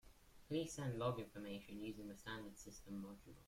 [0.49, 3.35] Please send log information using the standard system module.